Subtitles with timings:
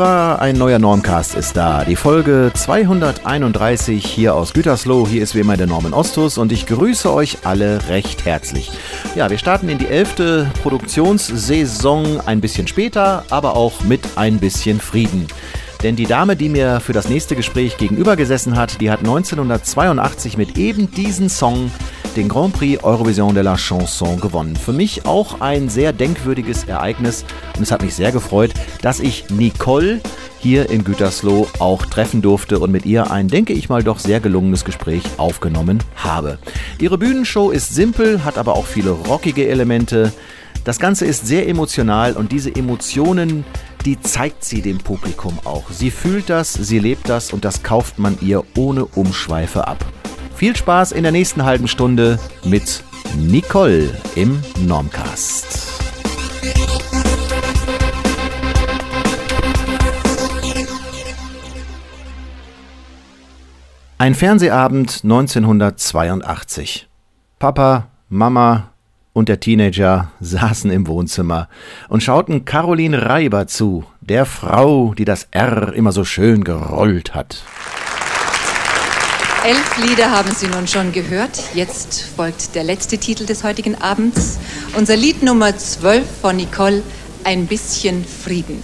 [0.00, 1.84] Hurra, ein neuer Normcast ist da.
[1.84, 5.06] Die Folge 231 hier aus Gütersloh.
[5.06, 8.70] Hier ist wie immer der Norman Ostus und ich grüße euch alle recht herzlich.
[9.14, 14.80] Ja, wir starten in die elfte Produktionssaison ein bisschen später, aber auch mit ein bisschen
[14.80, 15.26] Frieden.
[15.82, 20.38] Denn die Dame, die mir für das nächste Gespräch gegenüber gesessen hat, die hat 1982
[20.38, 21.70] mit eben diesem Song
[22.16, 24.56] den Grand Prix Eurovision de la Chanson gewonnen.
[24.56, 27.24] Für mich auch ein sehr denkwürdiges Ereignis
[27.56, 28.52] und es hat mich sehr gefreut,
[28.82, 30.00] dass ich Nicole
[30.38, 34.20] hier in Gütersloh auch treffen durfte und mit ihr ein, denke ich mal, doch sehr
[34.20, 36.38] gelungenes Gespräch aufgenommen habe.
[36.80, 40.12] Ihre Bühnenshow ist simpel, hat aber auch viele rockige Elemente.
[40.64, 43.44] Das Ganze ist sehr emotional und diese Emotionen,
[43.84, 45.70] die zeigt sie dem Publikum auch.
[45.70, 49.84] Sie fühlt das, sie lebt das und das kauft man ihr ohne Umschweife ab.
[50.40, 52.82] Viel Spaß in der nächsten halben Stunde mit
[53.14, 55.68] Nicole im Normcast.
[63.98, 66.88] Ein Fernsehabend 1982.
[67.38, 68.70] Papa, Mama
[69.12, 71.50] und der Teenager saßen im Wohnzimmer
[71.90, 77.44] und schauten Caroline Reiber zu, der Frau, die das R immer so schön gerollt hat.
[79.42, 81.40] Elf Lieder haben Sie nun schon gehört.
[81.54, 84.38] Jetzt folgt der letzte Titel des heutigen Abends.
[84.76, 86.82] Unser Lied Nummer 12 von Nicole,
[87.24, 88.62] Ein bisschen Frieden.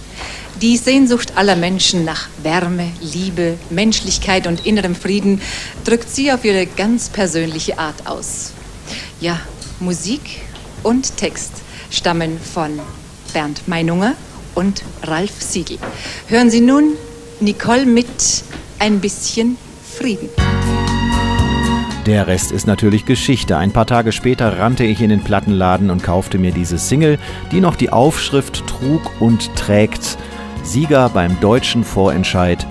[0.61, 5.41] Die Sehnsucht aller Menschen nach Wärme, Liebe, Menschlichkeit und innerem Frieden
[5.83, 8.51] drückt sie auf ihre ganz persönliche Art aus.
[9.19, 9.39] Ja,
[9.79, 10.41] Musik
[10.83, 11.53] und Text
[11.89, 12.79] stammen von
[13.33, 14.13] Bernd Meinunger
[14.53, 15.79] und Ralf Siegel.
[16.27, 16.93] Hören Sie nun
[17.39, 18.07] Nicole mit
[18.77, 19.57] Ein bisschen
[19.97, 20.29] Frieden.
[22.07, 23.57] Der Rest ist natürlich Geschichte.
[23.57, 27.19] Ein paar Tage später rannte ich in den Plattenladen und kaufte mir diese Single,
[27.51, 30.17] die noch die Aufschrift trug und trägt.
[30.63, 32.65] Sieger beim deutschen Vorentscheid.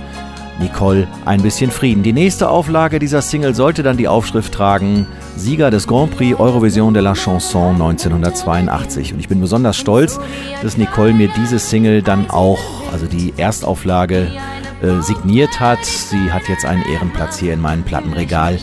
[0.59, 2.03] Nicole, ein bisschen Frieden.
[2.03, 6.95] Die nächste Auflage dieser Single sollte dann die Aufschrift tragen: Sieger des Grand Prix Eurovision
[6.95, 9.13] de la Chanson 1982.
[9.13, 10.19] Und ich bin besonders stolz,
[10.63, 12.61] dass Nicole mir diese Single dann auch,
[12.91, 14.29] also die Erstauflage,
[14.81, 15.85] äh, signiert hat.
[15.85, 18.59] Sie hat jetzt einen Ehrenplatz hier in meinem Plattenregal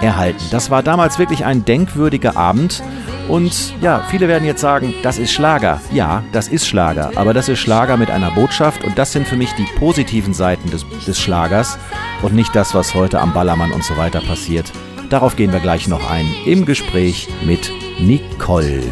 [0.00, 0.44] erhalten.
[0.50, 2.82] Das war damals wirklich ein denkwürdiger Abend.
[3.28, 5.80] Und ja, viele werden jetzt sagen, das ist Schlager.
[5.92, 7.10] Ja, das ist Schlager.
[7.16, 8.84] Aber das ist Schlager mit einer Botschaft.
[8.84, 11.78] Und das sind für mich die positiven Seiten des, des Schlagers
[12.22, 14.72] und nicht das, was heute am Ballermann und so weiter passiert.
[15.10, 18.82] Darauf gehen wir gleich noch ein im Gespräch mit Nicole.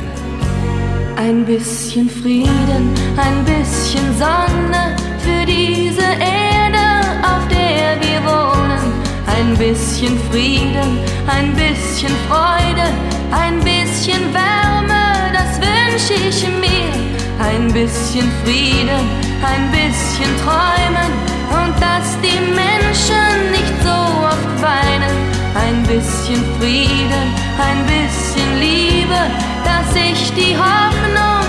[1.16, 6.43] Ein bisschen Frieden, ein bisschen Sonne für diese Erde,
[9.36, 12.86] ein bisschen Frieden, ein bisschen Freude,
[13.32, 16.92] ein bisschen Wärme, das wünsche ich mir.
[17.40, 19.02] Ein bisschen Frieden,
[19.42, 21.10] ein bisschen Träumen
[21.58, 23.98] und dass die Menschen nicht so
[24.32, 25.14] oft weinen.
[25.54, 27.26] Ein bisschen Frieden,
[27.58, 29.20] ein bisschen Liebe,
[29.64, 31.43] dass ich die Hoffnung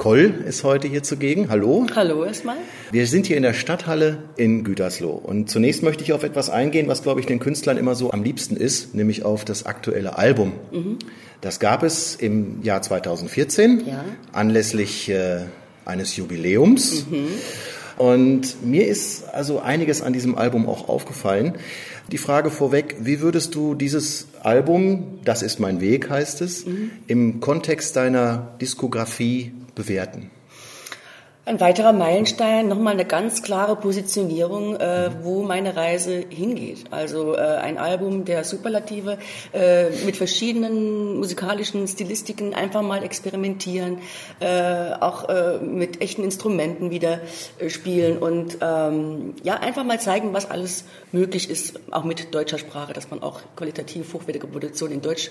[0.00, 1.50] Koll ist heute hier zugegen.
[1.50, 1.86] Hallo.
[1.94, 2.56] Hallo erstmal.
[2.90, 5.10] Wir sind hier in der Stadthalle in Gütersloh.
[5.10, 8.22] Und zunächst möchte ich auf etwas eingehen, was, glaube ich, den Künstlern immer so am
[8.22, 10.52] liebsten ist, nämlich auf das aktuelle Album.
[10.72, 10.96] Mhm.
[11.42, 14.02] Das gab es im Jahr 2014 ja.
[14.32, 15.40] anlässlich äh,
[15.84, 17.04] eines Jubiläums.
[17.10, 17.28] Mhm.
[17.98, 21.58] Und mir ist also einiges an diesem Album auch aufgefallen.
[22.10, 26.90] Die Frage vorweg, wie würdest du dieses Album, das ist mein Weg heißt es, mhm.
[27.06, 30.30] im Kontext deiner Diskografie bewerten?
[31.46, 36.84] Ein weiterer Meilenstein, nochmal eine ganz klare Positionierung, äh, wo meine Reise hingeht.
[36.90, 39.16] Also äh, ein Album der Superlative
[39.54, 44.00] äh, mit verschiedenen musikalischen Stilistiken einfach mal experimentieren,
[44.40, 47.20] äh, auch äh, mit echten Instrumenten wieder
[47.58, 52.58] äh, spielen und ähm, ja einfach mal zeigen, was alles möglich ist, auch mit deutscher
[52.58, 55.30] Sprache, dass man auch qualitativ hochwertige Produktionen in Deutsch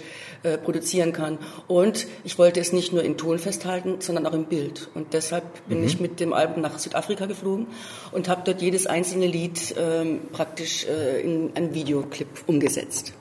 [0.63, 1.37] produzieren kann.
[1.67, 4.89] Und ich wollte es nicht nur in Ton festhalten, sondern auch im Bild.
[4.93, 5.85] Und deshalb bin mhm.
[5.85, 7.67] ich mit dem Album nach Südafrika geflogen
[8.11, 13.13] und habe dort jedes einzelne Lied ähm, praktisch äh, in einen Videoclip umgesetzt.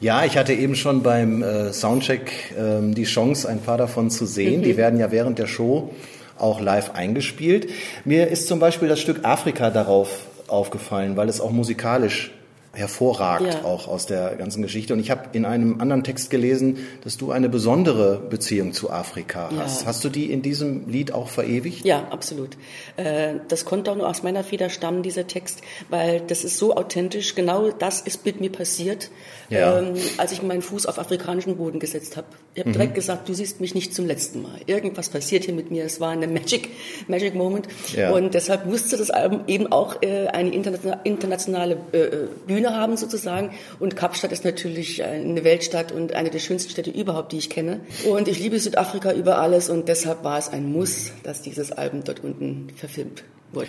[0.00, 4.26] Ja, ich hatte eben schon beim äh, Soundcheck ähm, die Chance, ein paar davon zu
[4.26, 4.60] sehen.
[4.60, 4.64] Mhm.
[4.64, 5.94] Die werden ja während der Show
[6.38, 7.70] auch live eingespielt.
[8.04, 12.32] Mir ist zum Beispiel das Stück Afrika darauf aufgefallen, weil es auch musikalisch
[12.74, 13.64] hervorragt Ja.
[13.64, 14.94] auch aus der ganzen Geschichte.
[14.94, 19.50] Und ich habe in einem anderen Text gelesen, dass du eine besondere Beziehung zu Afrika
[19.56, 19.82] hast.
[19.82, 19.86] Ja.
[19.88, 21.84] Hast du die in diesem Lied auch verewigt?
[21.84, 22.56] Ja, absolut.
[22.96, 25.60] Äh, Das konnte auch nur aus meiner Feder stammen, dieser Text,
[25.90, 27.34] weil das ist so authentisch.
[27.34, 29.10] Genau das ist mit mir passiert,
[29.50, 29.78] Ja.
[29.80, 32.26] ähm, als ich meinen Fuß auf afrikanischen Boden gesetzt habe.
[32.54, 32.74] Ich habe Mhm.
[32.74, 34.56] direkt gesagt, du siehst mich nicht zum letzten Mal.
[34.66, 35.84] Irgendwas passiert hier mit mir.
[35.84, 36.70] Es war eine Magic,
[37.08, 37.68] Magic Moment.
[38.12, 42.28] Und deshalb musste das Album eben auch äh, eine interna- internationale äh, äh,
[42.62, 43.50] Bühne haben sozusagen.
[43.80, 47.80] Und Kapstadt ist natürlich eine Weltstadt und eine der schönsten Städte überhaupt, die ich kenne.
[48.08, 52.04] Und ich liebe Südafrika über alles und deshalb war es ein Muss, dass dieses Album
[52.04, 53.68] dort unten verfilmt wurde.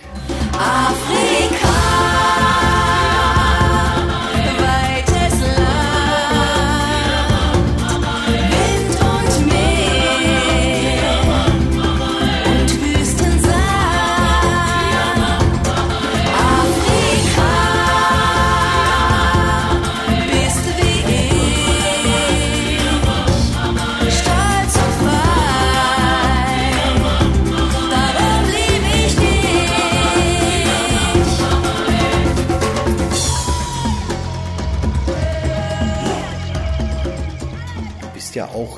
[0.54, 1.68] Afrika,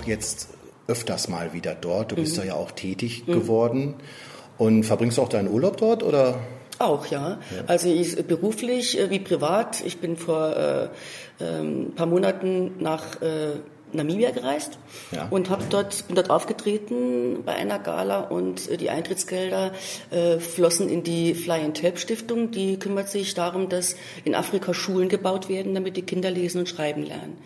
[0.05, 0.49] auch jetzt
[0.87, 2.11] öfters mal wieder dort.
[2.11, 2.21] Du Mhm.
[2.21, 3.95] bist da ja auch tätig geworden.
[4.57, 6.39] Und verbringst du auch deinen Urlaub dort oder?
[6.79, 7.39] Auch, ja.
[7.67, 9.83] Also ich, beruflich äh, wie privat.
[9.85, 10.87] Ich bin vor äh,
[11.43, 13.59] ähm, ein paar Monaten nach äh,
[13.95, 14.77] Namibia gereist
[15.11, 15.27] Ja.
[15.29, 19.73] und habe dort bin dort aufgetreten bei einer Gala und äh, die Eintrittsgelder
[20.11, 22.51] äh, flossen in die Fly and Help Stiftung.
[22.51, 26.69] Die kümmert sich darum, dass in Afrika Schulen gebaut werden, damit die Kinder lesen und
[26.69, 27.37] schreiben lernen.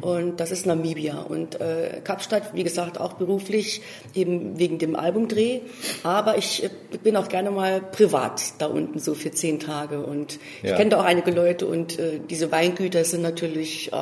[0.00, 3.82] Und das ist Namibia und äh, Kapstadt, wie gesagt, auch beruflich
[4.14, 5.60] eben wegen dem Albumdreh.
[6.02, 6.70] Aber ich äh,
[7.02, 10.70] bin auch gerne mal privat da unten so für zehn Tage und Ja.
[10.70, 13.96] ich kenne da auch einige Leute und äh, diese Weingüter sind natürlich äh,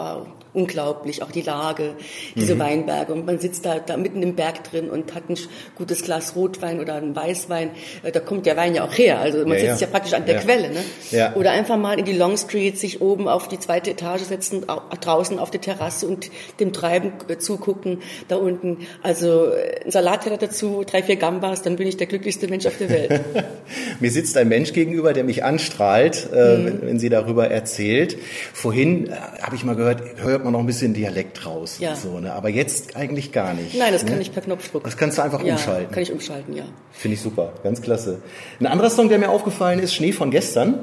[0.55, 1.95] unglaublich, auch die Lage,
[2.37, 5.37] diese Weinberge und man sitzt da, da mitten im Berg drin und hat ein
[5.77, 7.71] gutes Glas Rotwein oder einen Weißwein,
[8.03, 9.87] äh, da kommt der Wein ja auch her, also man Ja, sitzt ja.
[9.87, 9.91] ja.
[9.91, 10.41] praktisch an der Ja.
[10.43, 10.81] Quelle, ne?
[11.11, 11.35] Ja.
[11.37, 14.83] Oder einfach mal in die Long Street, sich oben auf die zweite Etage setzen, au-
[15.01, 17.99] draußen auf der Terrasse und dem Treiben äh, zugucken,
[18.29, 18.79] da unten.
[19.03, 22.77] Also äh, ein Salatteller dazu, drei, vier Gambas, dann bin ich der glücklichste Mensch auf
[22.79, 23.21] der Welt.
[24.01, 26.37] Mir sitzt ein Mensch gegenüber, der mich anstrahlt, Mhm.
[26.67, 28.17] wenn, wenn sie darüber erzählt.
[28.53, 30.03] Vorhin habe ich mal gehört,
[30.43, 31.91] hört man noch ein bisschen Dialekt raus Ja.
[31.91, 32.33] und so, ne?
[32.33, 33.79] aber jetzt eigentlich gar nicht.
[33.79, 34.23] Nein, das kann ne?
[34.23, 34.83] ich per Knopfdruck.
[34.83, 35.93] Das kannst du einfach ja, umschalten.
[35.93, 36.65] kann ich umschalten, ja.
[36.91, 38.23] Finde ich super, ganz klasse.
[38.59, 40.81] Ein anderer Song, der mir aufgefallen ist, Schnee von gestern,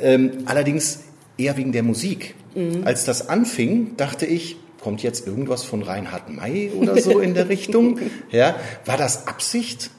[0.00, 1.00] ähm, allerdings
[1.36, 2.34] eher wegen der Musik.
[2.54, 2.82] Mhm.
[2.84, 7.48] Als das anfing, dachte ich, kommt jetzt irgendwas von Reinhard May oder so in der
[7.48, 7.98] Richtung?
[8.30, 8.56] Ja,
[8.86, 9.90] war das Absicht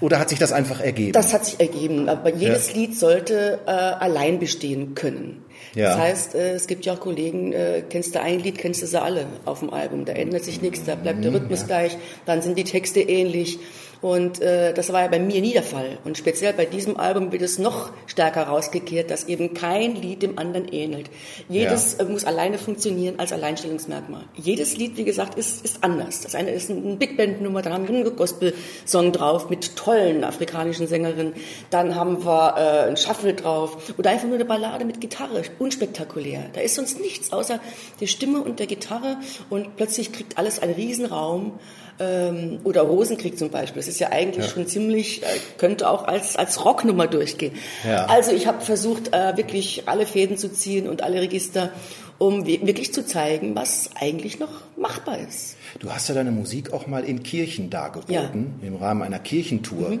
[0.00, 1.12] oder hat sich das einfach ergeben?
[1.12, 5.44] Das hat sich ergeben, aber jedes Lied sollte äh, allein bestehen können.
[5.74, 5.90] Ja.
[5.90, 8.86] Das heißt, äh, es gibt ja auch Kollegen, äh, kennst du ein Lied, kennst du
[8.86, 10.04] sie alle auf dem Album.
[10.04, 11.96] Da ändert sich nichts, da bleibt Mhm, der Rhythmus gleich,
[12.26, 13.58] dann sind die Texte ähnlich.
[14.00, 15.98] Und äh, das war ja bei mir nie der Fall.
[16.04, 20.38] Und speziell bei diesem Album wird es noch stärker rausgekehrt, dass eben kein Lied dem
[20.38, 21.10] anderen ähnelt.
[21.48, 24.22] Jedes äh, muss alleine funktionieren als Alleinstellungsmerkmal.
[24.36, 26.20] Jedes Lied, wie gesagt, ist, ist anders.
[26.20, 30.22] Das eine ist eine Big Band Nummer, dann haben wir einen Gospel-Song drauf mit tollen
[30.22, 31.32] afrikanischen Sängerinnen.
[31.70, 36.46] Dann haben wir äh, ein Shuffle drauf oder einfach nur eine Ballade mit Gitarre, unspektakulär.
[36.52, 37.60] Da ist sonst nichts außer
[38.00, 39.16] der Stimme und der Gitarre
[39.50, 41.58] und plötzlich kriegt alles einen Riesenraum.
[42.00, 43.80] Ähm, oder Rosenkrieg zum Beispiel.
[43.80, 45.26] Das ist ja eigentlich schon ziemlich, äh,
[45.56, 47.54] könnte auch als, als Rocknummer durchgehen.
[47.84, 48.06] Ja.
[48.06, 51.72] Also ich habe versucht, äh, wirklich alle Fäden zu ziehen und alle Register,
[52.18, 55.56] um wi- wirklich zu zeigen, was eigentlich noch machbar ist.
[55.80, 59.98] Du hast ja deine Musik auch mal in Kirchen dargeboten, im Rahmen einer Kirchentour.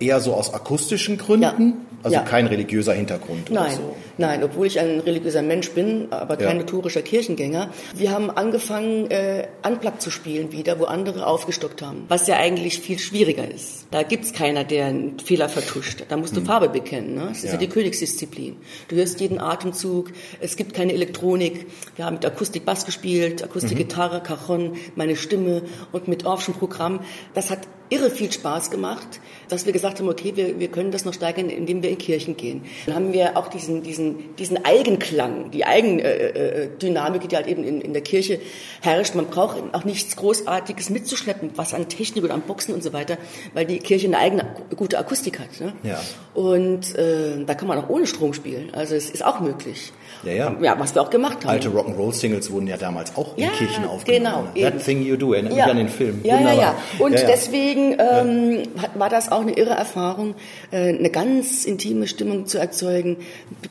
[0.00, 1.54] Eher so aus akustischen Gründen, Ja.
[2.02, 2.22] also Ja.
[2.22, 3.94] kein religiöser Hintergrund oder Nein, so.
[4.16, 6.48] nein, obwohl ich ein religiöser Mensch bin, aber Ja.
[6.48, 7.68] kein notorischer Kirchengänger.
[7.94, 12.06] Wir haben angefangen, äh, Unplugged zu spielen wieder, wo andere aufgestockt haben.
[12.08, 13.86] Was ja eigentlich viel schwieriger ist.
[13.90, 16.04] Da gibt's keiner, der einen Fehler vertuscht.
[16.08, 17.14] Da musst du Farbe bekennen.
[17.16, 17.26] Ne?
[17.28, 17.50] Das ist ja.
[17.52, 17.60] Hm.
[17.60, 17.66] Ja.
[17.66, 18.56] die Königsdisziplin.
[18.88, 20.12] Du hörst jeden Atemzug.
[20.40, 21.66] Es gibt keine Elektronik.
[21.96, 23.78] Wir haben mit Akustik Bass gespielt, Akustik Mhm.
[23.82, 25.60] Gitarre, Cajon, meine Stimme
[25.92, 27.00] und mit Orffschen Programm.
[27.34, 27.58] Das hat
[27.90, 31.50] irre viel Spaß gemacht, dass wir gesagt haben, okay, wir, wir können das noch steigern,
[31.50, 32.62] indem wir in Kirchen gehen.
[32.86, 37.92] Dann haben wir auch diesen, diesen, diesen Eigenklang, die Eigendynamik, die halt eben in, in
[37.92, 38.40] der Kirche
[38.80, 39.14] herrscht.
[39.14, 42.92] Man braucht eben auch nichts Großartiges mitzuschleppen, was an Technik oder an Boxen und so
[42.92, 43.18] weiter,
[43.54, 45.60] weil die Kirche eine eigene gute Akustik hat.
[45.60, 45.72] Ne?
[45.82, 46.00] Ja.
[46.34, 48.70] Und äh, da kann man auch ohne Strom spielen.
[48.72, 49.92] Also es ist auch möglich.
[50.24, 50.56] Ja, ja.
[50.60, 51.50] Ja, was wir auch gemacht haben.
[51.50, 54.48] Alte Rock'n'Roll-Singles wurden ja damals auch in Ja, Kirchen aufgenommen.
[54.54, 54.70] genau?
[54.70, 54.84] That.
[54.84, 56.20] Thing You Do, erinnert mich an den Film.
[56.22, 56.62] Ja, ja, Wunderbar.
[56.62, 56.74] ja.
[57.04, 57.26] Und ja, ja.
[57.26, 58.62] deswegen deswegen ähm,
[58.94, 60.34] war das auch eine irre Erfahrung,
[60.70, 63.18] äh, eine ganz intime Stimmung zu erzeugen,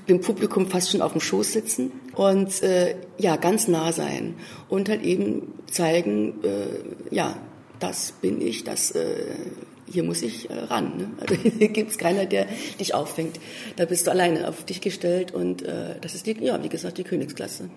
[0.08, 4.36] dem Publikum fast schon auf dem Schoß sitzen und äh, ja, ganz nah sein
[4.70, 7.36] und halt eben zeigen, äh, ja,
[7.80, 9.16] das bin ich, das äh,
[9.92, 10.98] hier muss ich äh, ran.
[10.98, 11.10] Ne?
[11.20, 12.48] Also hier gibt es keiner, der
[12.80, 13.40] dich auffängt.
[13.76, 16.98] Da bist du alleine auf dich gestellt und äh, das ist die, ja, wie gesagt,
[16.98, 17.70] die Königsklasse.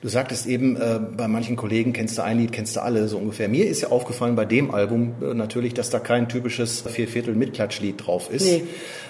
[0.00, 3.18] Du sagtest eben, äh, bei manchen Kollegen kennst du ein Lied, kennst du alle, so
[3.18, 3.48] ungefähr.
[3.48, 8.30] Mir ist ja aufgefallen bei dem Album äh, natürlich, dass da kein typisches Vierviertel-Mitklatschlied drauf
[8.30, 8.46] ist.
[8.46, 8.64] Nee.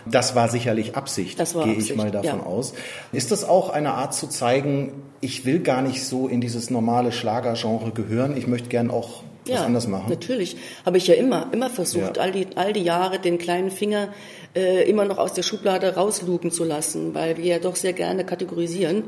[0.07, 2.47] Das war sicherlich Absicht, gehe ich mal davon ja.
[2.47, 2.75] aus.
[3.13, 7.13] Ist das auch eine Art zu zeigen, ich will gar nicht so in dieses normale
[7.13, 10.07] Schlagergenre gehören, ich möchte gern auch was ja, anders machen?
[10.09, 10.57] Natürlich.
[10.87, 12.23] Habe ich ja immer, immer versucht, ja.
[12.23, 14.09] all, die, all die Jahre den kleinen Finger
[14.55, 18.25] äh, immer noch aus der Schublade rauslugen zu lassen, weil wir ja doch sehr gerne
[18.25, 19.05] kategorisieren.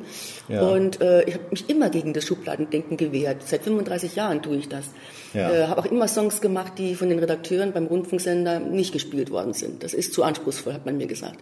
[0.49, 0.63] Ja.
[0.63, 3.43] Und äh, ich habe mich immer gegen das Schubladendenken gewehrt.
[3.47, 4.87] Seit 35 Jahren tue ich das.
[5.37, 5.53] Ja.
[5.53, 9.53] Äh, habe auch immer Songs gemacht, die von den Redakteuren beim Rundfunksender nicht gespielt worden
[9.53, 9.83] sind.
[9.83, 11.39] Das ist zu anspruchsvoll, hat man mir gesagt.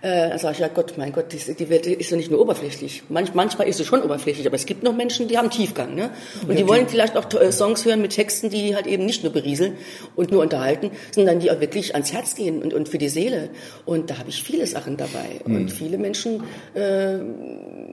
[0.00, 2.40] Äh, dann sage ich, ja Gott, mein Gott, die, die Welt ist ja nicht nur
[2.40, 3.02] oberflächlich.
[3.08, 5.94] Manch, manchmal ist sie schon oberflächlich, aber es gibt noch Menschen, die haben Tiefgang.
[5.94, 6.10] Ne?
[6.46, 9.32] Und die wollen vielleicht auch äh, Songs hören mit Texten, die halt eben nicht nur
[9.32, 9.74] berieseln
[10.14, 13.50] und nur unterhalten, sondern die auch wirklich ans Herz gehen und, und für die Seele.
[13.84, 15.40] Und da habe ich viele Sachen dabei.
[15.44, 15.56] Mhm.
[15.56, 16.44] Und viele Menschen
[16.74, 17.18] äh,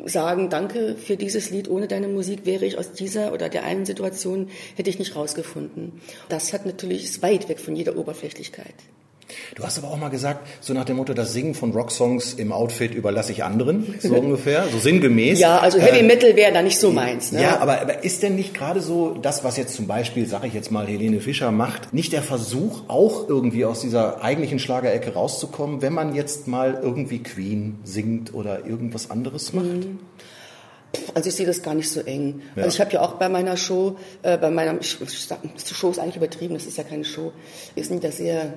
[0.05, 1.69] sagen, danke für dieses Lied.
[1.69, 6.01] Ohne deine Musik wäre ich aus dieser oder der einen Situation, hätte ich nicht rausgefunden.
[6.29, 8.75] Das hat natürlich, ist weit weg von jeder Oberflächlichkeit.
[9.53, 12.51] Du hast aber auch mal gesagt, so nach dem Motto, das Singen von Rocksongs im
[12.51, 15.39] Outfit überlasse ich anderen, so ungefähr, so sinngemäß.
[15.39, 17.31] Ja, also Heavy äh, Metal wäre da nicht so meins.
[17.31, 17.43] Ne?
[17.43, 20.55] Ja, aber, aber ist denn nicht gerade so das, was jetzt zum Beispiel, sage ich
[20.55, 25.83] jetzt mal, Helene Fischer macht, nicht der Versuch, auch irgendwie aus dieser eigentlichen Schlagerecke rauszukommen,
[25.83, 29.65] wenn man jetzt mal irgendwie Queen singt oder irgendwas anderes macht?
[29.65, 29.99] Mhm.
[31.13, 32.41] Also ich sehe das gar nicht so eng.
[32.55, 32.63] Ja.
[32.63, 36.55] Also ich habe ja auch bei meiner Show, äh, bei meiner Show ist eigentlich übertrieben,
[36.55, 37.31] das ist ja keine Show,
[37.75, 38.53] ist nicht sehr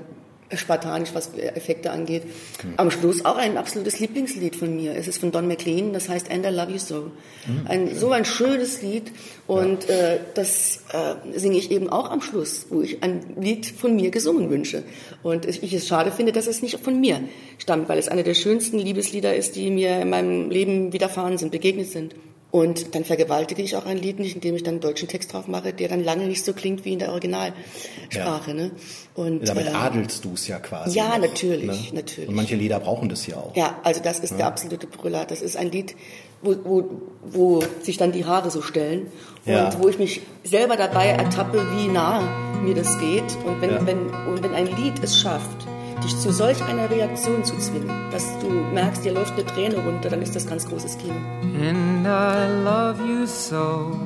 [0.57, 2.25] spartanisch, was Effekte angeht.
[2.25, 2.75] Mhm.
[2.77, 4.95] Am Schluss auch ein absolutes Lieblingslied von mir.
[4.97, 7.11] Es ist von Don McLean, das heißt And I Love You So.
[7.47, 7.67] Mhm.
[7.67, 9.13] Ein, so ein schönes Lied
[9.47, 9.95] und ja.
[9.95, 14.11] äh, das äh, singe ich eben auch am Schluss, wo ich ein Lied von mir
[14.11, 14.83] gesungen wünsche.
[15.23, 17.21] Und ich es schade finde, dass es nicht von mir
[17.59, 21.53] stammt, weil es eine der schönsten Liebeslieder ist, die mir in meinem Leben widerfahren sind,
[21.53, 22.15] begegnet sind.
[22.53, 25.49] Und dann vergewaltige ich auch ein Lied nicht, indem ich dann einen deutschen Text drauf
[25.49, 28.51] mache, der dann lange nicht so klingt wie in der Originalsprache.
[28.51, 28.55] Ja.
[28.55, 28.71] Ne?
[29.15, 30.99] Und, Damit äh, adelst du es ja quasi.
[30.99, 32.01] Ja, noch, natürlich, ne?
[32.01, 32.29] natürlich.
[32.29, 33.57] Und manche Lieder brauchen das ja auch.
[33.57, 34.37] Ja, also das ist ja.
[34.37, 35.25] der absolute Brüller.
[35.25, 35.97] Das ist ein Lied,
[36.43, 36.91] wo, wo,
[37.25, 39.07] wo sich dann die Haare so stellen
[39.47, 39.71] und ja.
[39.81, 42.21] wo ich mich selber dabei ertappe, wie nah
[42.63, 43.35] mir das geht.
[43.47, 45.67] Und wenn, wenn, und wenn ein Lied es schafft,
[46.03, 50.11] dich zu solch einer Reaktion zu zwingen, dass du merkst, dir läuft eine Träne runter,
[50.11, 51.15] dann ist das ganz großes Kino.
[51.61, 53.99] And I love you so.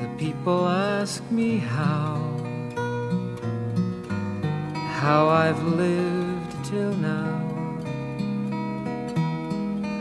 [0.00, 2.18] The people ask me how,
[5.00, 7.48] how I've lived till now.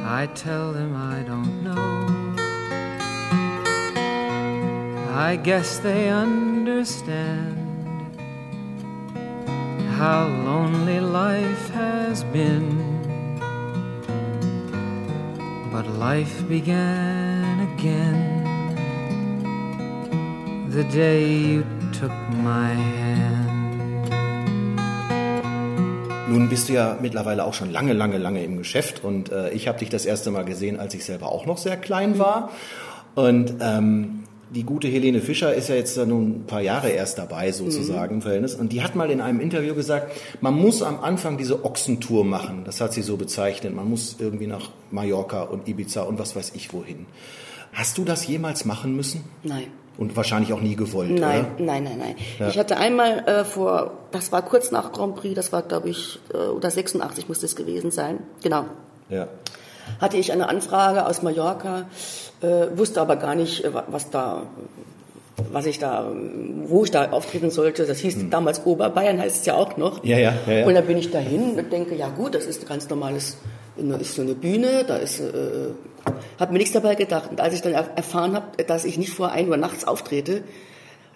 [0.10, 2.28] I tell them I don't know.
[5.14, 7.57] I guess they understand
[9.98, 12.68] how lonely life has been.
[15.72, 18.38] But life began again
[20.70, 21.64] the day you
[21.94, 22.12] took
[22.44, 24.10] my hand.
[26.30, 29.68] Nun bist du ja mittlerweile auch schon lange, lange, lange im Geschäft und äh, ich
[29.68, 32.52] habe dich das erste Mal gesehen, als ich selber auch noch sehr klein war.
[33.16, 37.52] Und ähm, die gute Helene Fischer ist ja jetzt nun ein paar Jahre erst dabei,
[37.52, 38.18] sozusagen mhm.
[38.18, 38.56] im Verhältnis.
[38.56, 40.12] Und die hat mal in einem Interview gesagt,
[40.42, 42.64] man muss am Anfang diese Ochsentour machen.
[42.66, 43.76] Das hat sie so bezeichnet.
[43.76, 47.06] Man muss irgendwie nach Mallorca und Ibiza und was weiß ich wohin.
[47.74, 49.24] Hast du das jemals machen müssen?
[49.44, 49.68] Nein.
[49.98, 51.66] Und wahrscheinlich auch nie gewollt, nein, oder?
[51.66, 52.16] Nein, nein, nein.
[52.38, 52.50] Ja.
[52.50, 56.20] Ich hatte einmal äh, vor, das war kurz nach Grand Prix, das war glaube ich,
[56.32, 58.20] äh, oder 86 muss das gewesen sein.
[58.44, 58.66] Genau.
[59.10, 59.28] Ja
[60.00, 61.86] hatte ich eine Anfrage aus Mallorca,
[62.42, 64.44] äh, wusste aber gar nicht, äh, was da
[65.52, 66.12] was ich da,
[66.66, 67.86] wo ich da auftreten sollte.
[67.86, 68.30] Das hieß hm.
[68.30, 70.04] damals Oberbayern, heißt es ja auch noch.
[70.04, 70.66] Ja, ja, ja, ja.
[70.66, 73.38] Und da bin ich dahin und denke, ja gut, das ist ein ganz normales,
[74.00, 75.24] ist so eine Bühne, da ist, äh,
[76.40, 77.30] habe mir nichts dabei gedacht.
[77.30, 80.44] Und als ich dann erfahren habe, dass ich nicht vor ein Uhr nachts auftrete,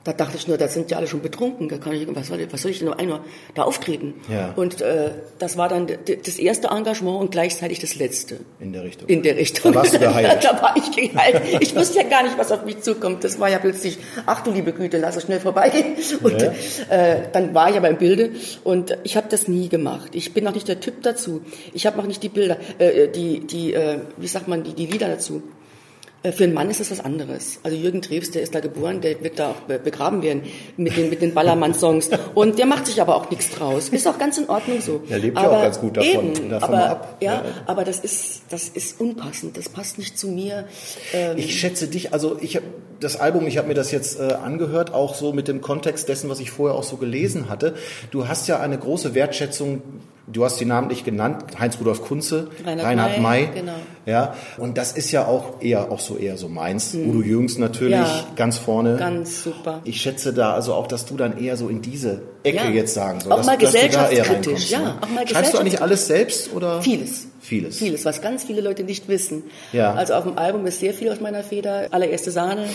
[0.04, 2.48] da dachte ich nur, da sind ja alle schon betrunken, da kann ich, was soll,
[2.52, 3.20] was soll ich denn noch einmal
[3.54, 4.16] da auftreten?
[4.30, 4.52] Ja.
[4.56, 8.40] Und äh, das war dann das erste Engagement und gleichzeitig das letzte.
[8.60, 9.08] In der Richtung.
[9.08, 9.74] In der Richtung.
[9.74, 10.44] Da warst du geheilt.
[10.44, 11.42] da war ich geheilt.
[11.60, 13.24] Ich wusste ja gar nicht, was auf mich zukommt.
[13.24, 15.96] Das war ja plötzlich, ach du liebe Güte, lass es schnell vorbeigehen.
[16.24, 16.52] Und ja.
[16.90, 18.32] äh, dann war ich aber im Bilde
[18.64, 20.12] und ich habe das nie gemacht.
[20.14, 21.42] Ich bin auch nicht der Typ dazu.
[21.74, 24.86] Ich habe auch nicht die Bilder, äh, die, die, äh, wie sagt man, die, die
[24.86, 25.44] Lieder dazu.
[26.24, 27.60] Äh, für einen Mann ist das was anderes.
[27.64, 30.44] Also Jürgen Treves, der ist da geboren, der wird da auch begraben werden
[30.78, 32.10] mit den, mit den Ballermann-Songs.
[32.36, 33.90] Und der macht sich aber auch nichts draus.
[33.90, 35.02] Ist auch ganz in Ordnung so.
[35.10, 37.18] Er lebt aber ja auch ganz gut davon, eben, davon aber, ab.
[37.22, 39.58] Ja, ja, aber das ist, das ist unpassend.
[39.58, 40.66] Das passt nicht zu mir.
[41.14, 42.66] Ähm, ich schätze dich, also ich habe
[43.00, 46.30] das Album, ich habe mir das jetzt äh, angehört, auch so mit dem Kontext dessen,
[46.30, 47.74] was ich vorher auch so gelesen hatte.
[48.12, 49.82] Du hast ja eine große Wertschätzung
[50.32, 53.46] Du hast die namentlich genannt, Heinz-Rudolf Kunze, Reinhard, Reinhard May.
[53.48, 53.54] May.
[53.54, 53.74] Genau.
[54.06, 56.94] Ja, und das ist ja auch eher auch so eher so meins.
[56.94, 57.10] Mhm.
[57.10, 58.24] Udo Jürgens natürlich Ja.
[58.36, 58.96] ganz vorne.
[58.98, 59.82] Ganz super.
[59.84, 62.70] Ich schätze da also auch, dass du dann eher so in diese Ecke Ja.
[62.70, 63.32] jetzt sagen sollst.
[63.32, 64.96] Auch dass, mal dass gesellschaftskritisch, reinkommst, ja, ne?
[65.02, 66.82] auch mal Schreibst du eigentlich alles selbst oder?
[66.82, 67.28] Vieles.
[67.42, 67.78] Vieles.
[67.78, 69.44] Vieles, was ganz viele Leute nicht wissen.
[69.74, 69.94] Ja.
[69.94, 71.88] Also auf dem Album ist sehr viel aus meiner Feder.
[71.92, 72.66] Allererste Sahne,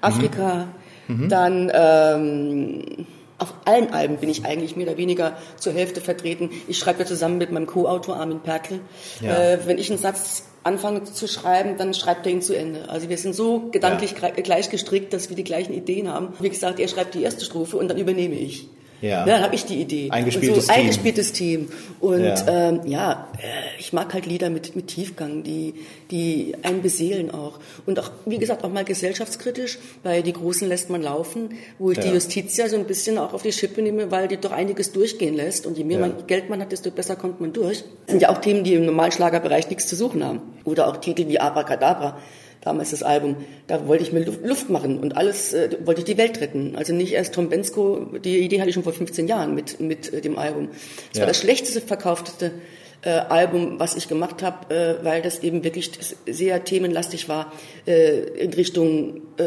[0.00, 0.68] Afrika,
[1.08, 1.28] Mhm.
[1.28, 3.06] dann ähm,
[3.38, 6.50] auf allen Alben bin ich eigentlich mehr oder weniger zur Hälfte vertreten.
[6.68, 8.80] Ich schreibe ja zusammen mit meinem Co-Autor Armin Perkel.
[9.20, 9.36] Ja.
[9.36, 12.88] Äh, wenn ich einen Satz anfange zu schreiben, dann schreibt er ihn zu Ende.
[12.88, 14.30] Also wir sind so gedanklich Ja.
[14.30, 16.34] gleich gestrickt, dass wir die gleichen Ideen haben.
[16.40, 18.68] Wie gesagt, er schreibt die erste Strophe und dann übernehme ich.
[19.00, 19.24] Ja.
[19.24, 20.08] Dann habe ich die Idee.
[20.10, 20.80] Eingespieltes so, Team.
[20.80, 21.68] Eingespieltes Team.
[22.00, 22.68] Und Ja.
[22.68, 25.74] ähm, ja, äh, ich mag halt Lieder mit, mit Tiefgang, die,
[26.10, 27.58] die einen beseelen auch.
[27.84, 31.98] Und auch, wie gesagt, auch mal gesellschaftskritisch, weil die Großen lässt man laufen, wo ich
[31.98, 32.14] die Ja.
[32.14, 35.34] Justiz ja so ein bisschen auch auf die Schippe nehme, weil die doch einiges durchgehen
[35.34, 35.66] lässt.
[35.66, 37.84] Und je mehr man Geld man hat, desto besser kommt man durch.
[38.06, 40.40] Das sind ja auch Themen, die im normalen Schlagerbereich nichts zu suchen haben.
[40.64, 42.18] Oder auch Titel wie Abracadabra.
[42.66, 43.36] Damals das Album,
[43.68, 46.74] da wollte ich mir Luft- machen und alles äh, wollte ich die Welt retten.
[46.74, 50.12] Also nicht erst Tom Bensko, die Idee hatte ich schon vor 15 Jahren mit, mit
[50.12, 50.70] äh, dem Album.
[51.12, 51.20] Es Ja.
[51.22, 52.50] war das schlechteste verkaufteste
[53.02, 55.90] äh, Album, was ich gemacht habe, äh, weil das eben wirklich
[56.26, 57.52] sehr themenlastig war
[57.86, 59.44] äh, in Richtung äh,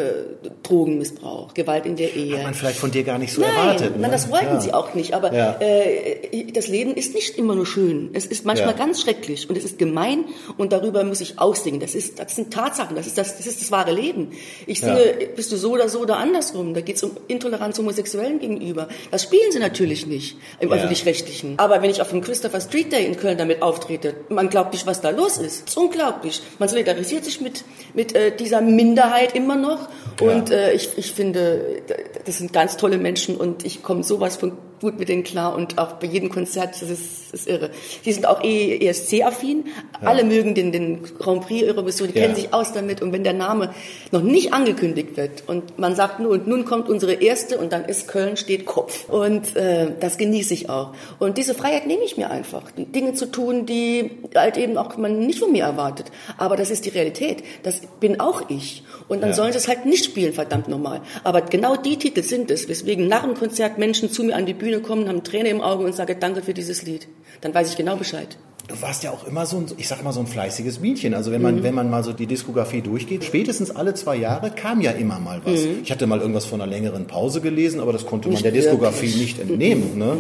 [0.63, 2.37] Drogenmissbrauch, Gewalt in der Ehe.
[2.37, 3.95] Hat man vielleicht von dir gar nicht so Nein, erwartet.
[3.95, 4.01] Ne?
[4.03, 4.61] nein, das wollten ja.
[4.61, 5.13] sie auch nicht.
[5.13, 5.57] Aber Ja.
[5.59, 8.11] äh, das Leben ist nicht immer nur schön.
[8.13, 8.77] Es ist manchmal Ja.
[8.77, 10.25] ganz schrecklich und es ist gemein
[10.57, 11.79] und darüber muss ich aussingen.
[11.79, 12.95] Das ist, das sind Tatsachen.
[12.95, 14.29] Das ist das, das ist das wahre Leben.
[14.67, 15.01] Ich singe,
[15.35, 16.73] bist du so oder so oder andersrum.
[16.75, 18.87] Da geht es um Intoleranz Homosexuellen gegenüber.
[19.11, 21.57] Das spielen sie natürlich nicht im öffentlich-rechtlichen.
[21.57, 24.85] Aber wenn ich auf dem Christopher Street Day in Köln damit auftrete, man glaubt nicht,
[24.85, 25.63] was da los ist.
[25.63, 26.41] Das ist unglaublich.
[26.59, 29.87] Man solidarisiert sich mit mit äh, dieser Minderheit immer noch
[30.21, 30.55] und Ja.
[30.55, 31.81] äh, ich, ich finde,
[32.25, 35.77] das sind ganz tolle Menschen und ich komme sowas von gut mit denen klar und
[35.77, 37.69] auch bei jedem Konzert, das ist, ist irre.
[38.05, 39.65] Die sind auch eh ESC-affin,
[40.01, 42.23] alle mögen den, den Grand Prix Eurovision, die Ja.
[42.23, 43.73] kennen sich aus damit und wenn der Name
[44.11, 47.85] noch nicht angekündigt wird und man sagt nur, und nun kommt unsere erste und dann
[47.85, 50.93] ist Köln steht Kopf und äh, das genieße ich auch.
[51.19, 54.97] Und diese Freiheit nehme ich mir einfach, die Dinge zu tun, die halt eben auch
[54.97, 56.07] man nicht von mir erwartet.
[56.37, 58.83] Aber das ist die Realität, das bin auch ich.
[59.07, 59.35] Und dann Ja.
[59.35, 61.01] sollen sie es halt nicht spielen, verdammt nochmal.
[61.23, 64.53] Aber genau die Titel sind es, weswegen nach dem Konzert Menschen zu mir an die
[64.53, 67.07] Bühne kommen, haben Träne im Auge und sagen, danke für dieses Lied.
[67.41, 68.37] Dann weiß ich genau Bescheid.
[68.67, 71.15] Du warst ja auch immer so ein, ich sag mal so ein fleißiges Bienchen.
[71.15, 71.63] Also wenn man, Mhm.
[71.63, 75.41] wenn man mal so die Diskografie durchgeht, spätestens alle zwei Jahre kam ja immer mal
[75.43, 75.61] was.
[75.83, 78.33] Ich hatte mal irgendwas von einer längeren Pause gelesen, aber das konnte man Mhm.
[78.35, 79.15] Nicht der Diskografie wirklich.
[79.15, 79.21] Mhm.
[79.21, 79.97] nicht entnehmen.
[79.97, 80.17] Ne?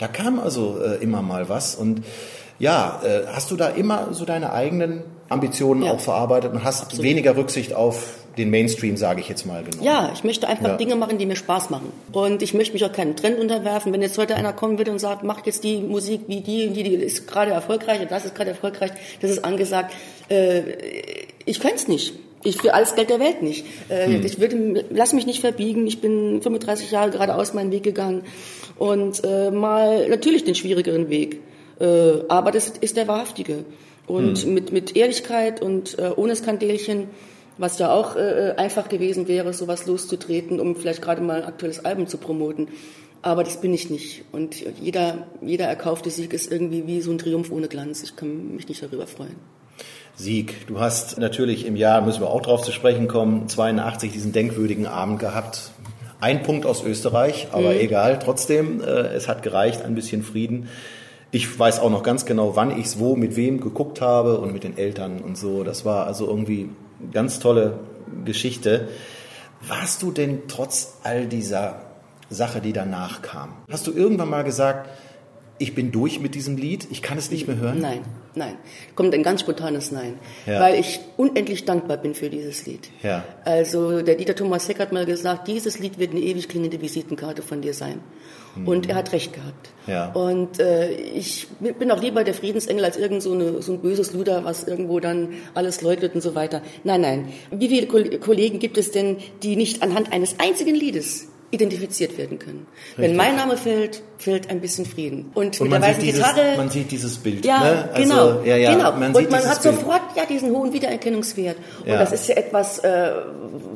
[0.00, 2.02] Da kam also äh, immer mal was und
[2.58, 5.92] ja, äh, hast du da immer so deine eigenen Ambitionen Ja.
[5.92, 9.82] auch verarbeitet und hast weniger Rücksicht auf den Mainstream, sage ich jetzt mal genommen.
[9.84, 10.76] Ja, ich möchte einfach Ja.
[10.78, 11.92] Dinge machen, die mir Spaß machen.
[12.12, 13.92] Und ich möchte mich auch keinem Trend unterwerfen.
[13.92, 16.74] Wenn jetzt heute einer kommen würde und sagt, mach jetzt die Musik wie die und
[16.74, 18.90] die, die ist gerade erfolgreich und das ist gerade erfolgreich,
[19.20, 19.92] das ist angesagt.
[20.30, 20.62] Äh,
[21.44, 22.14] ich könnte es nicht.
[22.44, 23.66] Ich für alles Geld der Welt nicht.
[23.90, 24.24] Äh, Hm.
[24.24, 25.86] Ich würde, lass mich nicht verbiegen.
[25.86, 28.22] Ich bin 35 Jahre geradeaus meinen Weg gegangen
[28.78, 31.40] und äh, mal natürlich den schwierigeren Weg.
[31.80, 31.84] Äh,
[32.28, 33.64] aber das ist der wahrhaftige.
[34.06, 34.54] Und Hm.
[34.54, 37.08] mit, mit Ehrlichkeit und äh, ohne Skandelchen,
[37.58, 41.84] was ja auch äh, einfach gewesen wäre, sowas loszutreten, um vielleicht gerade mal ein aktuelles
[41.84, 42.68] Album zu promoten.
[43.22, 44.24] Aber das bin ich nicht.
[44.32, 48.02] Und jeder, jeder erkaufte Sieg ist irgendwie wie so ein Triumph ohne Glanz.
[48.02, 49.36] Ich kann mich nicht darüber freuen.
[50.16, 54.32] Sieg, du hast natürlich im Jahr, müssen wir auch drauf zu sprechen kommen, 82 diesen
[54.32, 55.70] denkwürdigen Abend gehabt.
[56.20, 58.84] Ein Punkt aus Österreich, aber egal, trotzdem, äh,
[59.14, 60.68] es hat gereicht, ein bisschen Frieden.
[61.34, 64.52] Ich weiß auch noch ganz genau, wann ich es wo, mit wem geguckt habe und
[64.52, 65.64] mit den Eltern und so.
[65.64, 66.68] Das war also irgendwie
[67.10, 67.80] ganz tolle
[68.26, 68.88] Geschichte.
[69.66, 71.80] Warst du denn trotz all dieser
[72.28, 74.90] Sache, die danach kam, hast du irgendwann mal gesagt,
[75.58, 77.80] ich bin durch mit diesem Lied, ich kann es nicht mehr hören?
[77.80, 78.02] Nein,
[78.34, 78.56] nein.
[78.94, 80.18] Kommt ein ganz spontanes Nein.
[80.46, 80.60] Ja.
[80.60, 82.88] Weil ich unendlich dankbar bin für dieses Lied.
[83.02, 83.24] Ja.
[83.44, 87.42] Also der Dieter Thomas Heck hat mal gesagt, dieses Lied wird eine ewig klingende Visitenkarte
[87.42, 88.00] von dir sein.
[88.66, 89.70] Und er hat recht gehabt.
[89.86, 90.12] Ja.
[90.12, 94.12] Und äh, ich bin auch lieber der Friedensengel als irgend so, eine, so ein böses
[94.12, 96.60] Luder, was irgendwo dann alles leugnet und so weiter.
[96.84, 97.32] Nein, nein.
[97.50, 102.38] Wie viele Kol- Kollegen gibt es denn, die nicht anhand eines einzigen Liedes identifiziert werden
[102.38, 102.66] können.
[102.96, 103.04] Richtig.
[103.04, 105.30] Wenn mein Name fällt, fällt ein bisschen Frieden.
[105.34, 106.56] Und, und mit der weißen dieses, Gitarre.
[106.56, 107.44] Man sieht dieses Bild.
[107.44, 107.88] Ja, ne?
[107.92, 108.42] also, genau.
[108.42, 108.92] Ja, ja, genau.
[108.92, 109.74] Man und man hat Bild.
[109.76, 111.58] sofort ja diesen hohen Wiedererkennungswert.
[111.80, 113.12] Und das ist ja etwas, äh,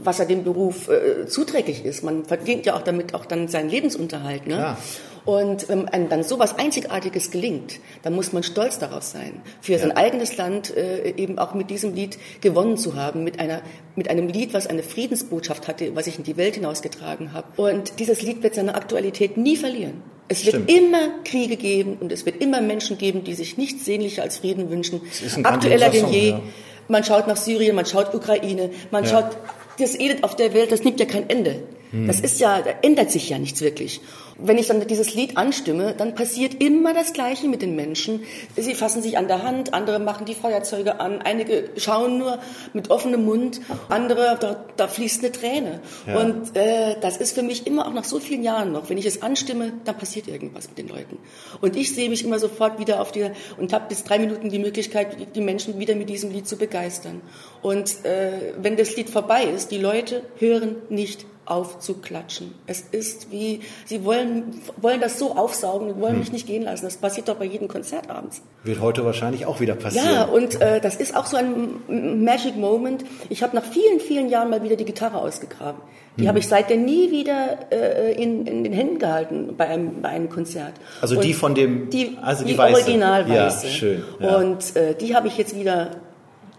[0.02, 2.02] was ja dem Beruf äh, zuträglich ist.
[2.02, 4.46] Man verdient ja auch damit auch dann seinen Lebensunterhalt.
[4.46, 4.56] Ne?
[4.56, 4.78] Ja.
[5.26, 9.78] Und wenn einem dann sowas Einzigartiges gelingt, dann muss man stolz darauf sein, für ja.
[9.78, 13.60] sein eigenes Land äh, eben auch mit diesem Lied gewonnen zu haben, mit einer
[13.96, 17.48] mit einem Lied, was eine Friedensbotschaft hatte, was ich in die Welt hinausgetragen habe.
[17.60, 20.02] Und dieses Lied wird seine Aktualität nie verlieren.
[20.28, 20.70] Es wird Stimmt.
[20.70, 24.70] immer Kriege geben und es wird immer Menschen geben, die sich nichts sehnlicher als Frieden
[24.70, 25.00] wünschen.
[25.42, 26.30] Aktueller denn je.
[26.30, 26.40] Ja.
[26.88, 29.10] Man schaut nach Syrien, man schaut Ukraine, man ja.
[29.10, 29.36] schaut
[29.78, 31.62] das Elend auf der Welt, das nimmt ja kein Ende.
[32.04, 34.00] Das ist ja, da ändert sich ja nichts wirklich.
[34.38, 38.20] Wenn ich dann dieses Lied anstimme, dann passiert immer das Gleiche mit den Menschen.
[38.54, 42.38] Sie fassen sich an der Hand, andere machen die Feuerzeuge an, einige schauen nur
[42.74, 45.80] mit offenem Mund, andere, da, da fließt eine Träne.
[46.06, 46.20] Ja.
[46.20, 49.06] Und äh, das ist für mich immer auch nach so vielen Jahren noch, wenn ich
[49.06, 51.16] es anstimme, dann passiert irgendwas mit den Leuten.
[51.62, 54.58] Und ich sehe mich immer sofort wieder auf die, und habe bis drei Minuten die
[54.58, 57.22] Möglichkeit, die Menschen wieder mit diesem Lied zu begeistern.
[57.62, 62.54] Und äh, wenn das Lied vorbei ist, die Leute hören nicht aufzuklatschen.
[62.66, 66.20] Es ist wie, sie wollen, wollen das so aufsaugen und wollen hm.
[66.20, 66.84] mich nicht gehen lassen.
[66.84, 68.42] Das passiert doch bei jedem Konzert abends.
[68.64, 70.06] Wird heute wahrscheinlich auch wieder passieren.
[70.12, 73.04] Ja, und äh, das ist auch so ein Magic Moment.
[73.28, 75.80] Ich habe nach vielen, vielen Jahren mal wieder die Gitarre ausgegraben.
[76.16, 76.28] Die hm.
[76.28, 80.28] habe ich seitdem nie wieder äh, in, in den Händen gehalten bei einem, bei einem
[80.28, 80.74] Konzert.
[81.00, 83.66] Also und die von dem, die, also die, die Originalweiße.
[83.66, 84.04] Ja, schön.
[84.18, 84.36] Ja.
[84.36, 85.90] Und äh, die habe ich jetzt wieder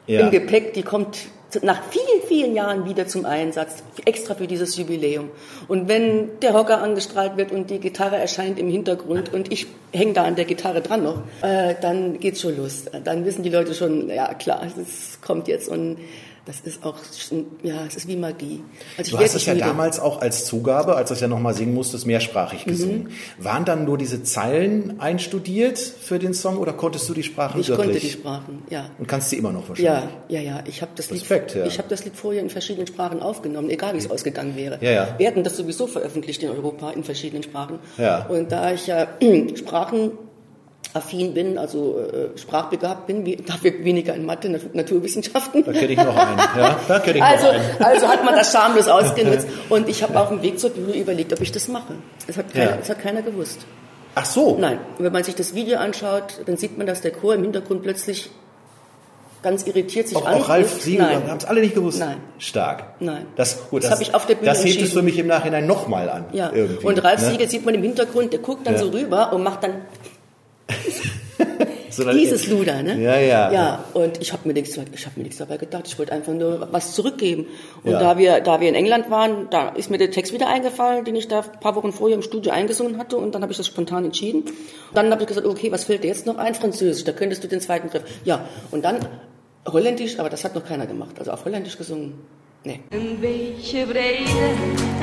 [0.06, 0.21] ja.
[0.21, 0.73] im Gepäck.
[0.73, 1.17] Die kommt
[1.62, 5.29] nach vielen, vielen Jahren wieder zum Einsatz, extra für dieses Jubiläum.
[5.67, 10.13] Und wenn der Hocker angestrahlt wird und die Gitarre erscheint im Hintergrund und ich hänge
[10.13, 12.86] da an der Gitarre dran noch, äh, dann geht's schon los.
[13.03, 15.69] Dann wissen die Leute schon, ja klar, das kommt jetzt.
[15.69, 15.97] Und
[16.47, 16.95] das ist auch,
[17.62, 18.63] ja, es ist wie Magie.
[18.97, 21.73] Also du hast es ja damals auch als Zugabe, als du es ja nochmal singen
[21.73, 22.71] musstest, mehrsprachig mhm.
[22.71, 23.03] gesungen.
[23.03, 23.43] Mhm.
[23.43, 27.67] Waren dann nur diese Zeilen einstudiert für den Song oder konntest du die Sprachen ich
[27.67, 27.88] wirklich?
[27.88, 28.89] Ich konnte die Sprachen, ja.
[28.97, 30.10] Und kannst sie immer noch wahrscheinlich?
[30.29, 30.63] Ja, ja, ja.
[30.65, 31.67] Ich habe das, Respekt, Lied, ja.
[31.67, 34.77] Ich hab das Lied vorher in verschiedenen Sprachen aufgenommen, egal wie es ausgegangen wäre.
[34.79, 35.15] Ja, ja.
[35.17, 37.79] Wir hatten das sowieso veröffentlicht in Europa in verschiedenen Sprachen.
[37.97, 38.25] Ja.
[38.27, 39.10] Und da ich ja
[39.55, 40.12] Sprachen
[40.93, 45.63] affin bin, also äh, sprachbegabt bin, wie, dafür weniger in Mathe, Naturwissenschaften.
[45.65, 46.38] Da kenne ich noch einen.
[46.58, 47.84] Ja, da kenne ich also, noch einen.
[47.84, 51.34] Also hat man das schamlos ausgenutzt und ich habe auf dem Weg zur Bühne überlegt,
[51.34, 51.95] ob ich das mache.
[52.28, 52.78] Es hat, keiner, ja.
[52.82, 53.60] es hat keiner gewusst.
[54.15, 54.58] Ach so?
[54.60, 54.80] Nein.
[54.97, 58.32] wenn man sich das Video anschaut, dann sieht man, dass der Chor im Hintergrund plötzlich
[59.43, 62.00] ganz irritiert sich auch, Auch Ralf Siegel, haben es alle nicht gewusst?
[62.00, 62.17] Nein.
[62.39, 62.95] Stark.
[63.00, 63.28] Nein.
[63.36, 65.28] Das, gut, das, das habe ich auf der Bühne Das hebt es für mich im
[65.28, 66.26] Nachhinein nochmal an.
[66.32, 66.52] Ja.
[66.52, 67.30] Irgendwie, und Ralf ne?
[67.30, 68.80] Siegel sieht man im Hintergrund, der guckt dann ja.
[68.80, 69.84] so rüber und macht dann
[72.13, 73.01] Dieses Luder, ne?
[73.01, 73.51] Ja, ja.
[73.51, 75.88] Ja, und ich habe mir nichts, ich habe mir nichts dabei gedacht.
[75.88, 77.47] Ich wollte einfach nur was zurückgeben.
[77.84, 77.99] Und ja.
[77.99, 81.15] da wir, da wir in England waren, da ist mir der Text wieder eingefallen, den
[81.15, 83.17] ich da ein paar Wochen vorher im Studio eingesungen hatte.
[83.17, 84.43] Und dann habe ich das spontan entschieden.
[84.93, 86.53] Dann habe ich gesagt, okay, was fällt dir jetzt noch ein?
[86.53, 87.03] Französisch.
[87.03, 88.03] Da könntest du den zweiten Griff.
[88.25, 88.47] Ja.
[88.69, 88.99] Und dann
[89.67, 91.15] Holländisch, aber das hat noch keiner gemacht.
[91.19, 92.13] Also auf Holländisch gesungen.
[92.63, 92.80] Nee.
[92.89, 94.96] Een beetje vrede,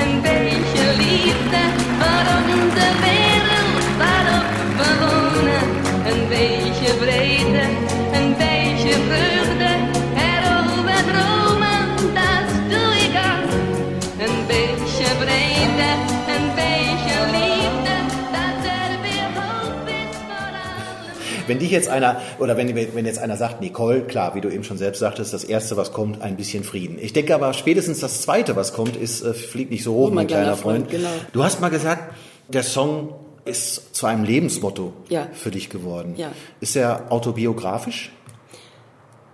[21.54, 24.64] Wenn dich jetzt einer, oder wenn, wenn jetzt einer sagt, Nicole, klar, wie du eben
[24.64, 26.98] schon selbst sagtest, das Erste, was kommt, ein bisschen Frieden.
[27.00, 30.14] Ich denke aber spätestens das Zweite, was kommt, ist, äh, fliegt nicht so hoch, oh,
[30.14, 30.90] mein, kleiner Freund.
[30.90, 30.90] Freund.
[30.90, 31.10] Genau.
[31.32, 32.12] Du hast mal gesagt,
[32.48, 33.14] der Song
[33.44, 35.28] ist zu einem Lebensmotto ja.
[35.32, 36.14] für dich geworden.
[36.16, 36.32] Ja.
[36.58, 38.10] Ist er autobiografisch?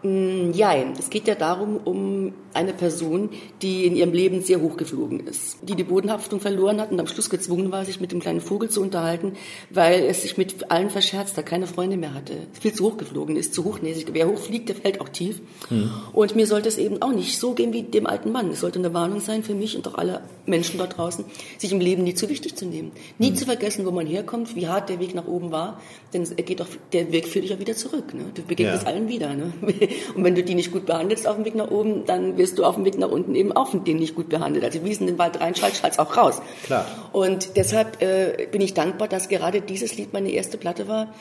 [0.02, 0.52] Mm,
[0.98, 3.30] es geht ja darum, um eine Person,
[3.62, 7.06] die in ihrem Leben sehr hoch geflogen ist, die die Bodenhaftung verloren hat und am
[7.06, 9.34] Schluss gezwungen war, sich mit dem kleinen Vogel zu unterhalten,
[9.68, 13.36] weil es sich mit allen verscherzt hat, keine Freunde mehr hatte, viel zu hoch geflogen
[13.36, 14.08] ist, zu hochnäsig.
[14.12, 15.40] Wer hoch fliegt, der fällt auch tief.
[15.68, 15.90] Hm.
[16.12, 18.50] Und mir sollte es eben auch nicht so gehen wie dem alten Mann.
[18.50, 21.24] Es sollte eine Warnung sein für mich und auch alle Menschen dort draußen,
[21.58, 22.90] sich im Leben nie zu wichtig zu nehmen.
[23.18, 23.36] Nie hm.
[23.36, 25.80] zu vergessen, wo man herkommt, wie hart der Weg nach oben war,
[26.12, 28.14] denn er geht auch, der Weg führt dich ja wieder zurück.
[28.14, 28.24] Ne?
[28.34, 28.88] Du begegnest ja.
[28.88, 29.34] allen wieder.
[29.34, 29.52] Ne?
[30.14, 32.64] Und wenn du die nicht gut behandelst auf dem Weg nach oben, dann wirst du
[32.64, 34.64] auf dem Weg nach unten eben auch von denen nicht gut behandelt.
[34.64, 36.40] Also wie es in den Wald reinschallt, schallt auch raus.
[36.64, 36.86] Klar.
[37.12, 41.14] Und deshalb äh, bin ich dankbar, dass gerade dieses Lied meine erste Platte war.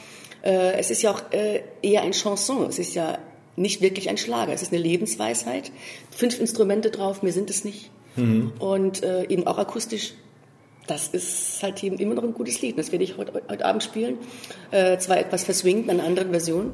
[0.44, 2.68] Äh, es ist ja auch äh, eher ein Chanson.
[2.70, 3.18] Es ist ja
[3.56, 4.54] nicht wirklich ein Schlager.
[4.54, 5.72] Es ist eine Lebensweisheit.
[6.12, 7.92] Fünf Instrumente drauf, mir sind es nicht.
[8.16, 8.54] Mhm.
[8.60, 10.14] Und äh, eben auch akustisch
[10.90, 12.78] das ist halt eben immer noch ein gutes Lied.
[12.78, 14.18] Das werde ich heute, heute Abend spielen.
[14.72, 16.74] Äh, zwar etwas verswingt in einer anderen Version.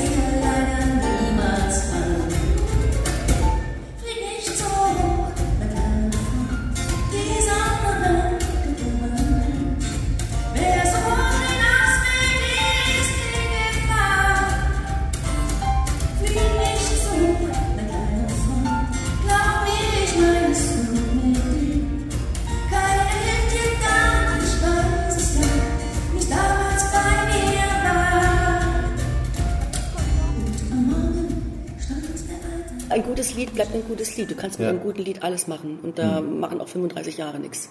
[34.01, 34.31] gutes Lied.
[34.31, 34.69] Du kannst mit Ja.
[34.69, 35.79] einem guten Lied alles machen.
[35.83, 36.39] Und da Hm.
[36.39, 37.69] machen auch 35 Jahre nichts.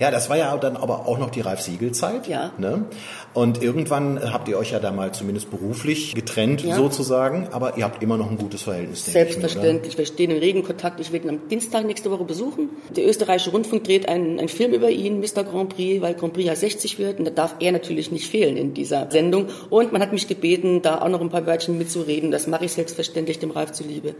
[0.00, 2.26] Ja, das war ja dann aber auch noch die Ralf-Siegel-Zeit.
[2.28, 2.52] Ja.
[2.58, 2.84] Ne?
[3.32, 6.76] Und irgendwann habt ihr euch ja da mal zumindest beruflich getrennt, Ja.
[6.76, 7.48] sozusagen.
[7.52, 9.98] Aber ihr habt immer noch ein gutes Verhältnis, mir, Selbstverständlich.
[9.98, 11.00] Wir stehen in regen Kontakt.
[11.00, 12.70] Ich werde ihn am Dienstag nächste Woche besuchen.
[12.94, 15.44] Der österreichische Rundfunk dreht einen, einen Film über ihn, Mr.
[15.44, 17.18] Grand Prix, weil Grand Prix ja 60 wird.
[17.18, 19.46] Und da darf er natürlich nicht fehlen in dieser Sendung.
[19.70, 22.30] Und man hat mich gebeten, da auch noch ein paar Wörtchen mitzureden.
[22.30, 24.14] Das mache ich selbstverständlich dem Ralf zuliebe.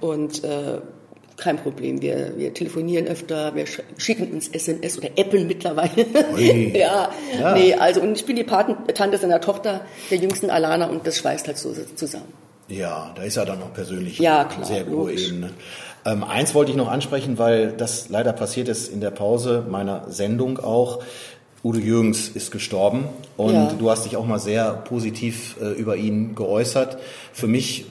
[0.00, 0.80] Und äh,
[1.40, 2.00] kein Problem.
[2.02, 6.06] Wir, wir telefonieren öfter, wir sch- schicken uns SMS oder Apple mittlerweile.
[6.74, 7.54] Ja, Ja.
[7.54, 11.46] nee, also und ich bin die Patentante seiner Tochter, der jüngsten Alana, und das schweißt
[11.48, 12.32] halt so zusammen.
[12.68, 15.12] Ja, da ist er dann auch persönlich Ja, auf klar, sehr hohe.
[15.12, 15.50] Ebene.
[16.06, 20.04] Ähm, eins wollte ich noch ansprechen, weil das leider passiert ist in der Pause meiner
[20.10, 21.02] Sendung auch.
[21.62, 23.04] Udo Jürgens ist gestorben
[23.36, 23.72] und Ja.
[23.78, 26.96] du hast dich auch mal sehr positiv äh, über ihn geäußert.
[27.34, 27.84] Für mich,